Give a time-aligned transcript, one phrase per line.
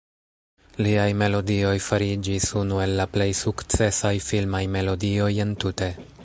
[0.85, 5.93] Liaj melodioj fariĝis unu el la plej sukcesaj filmaj melodioj entute.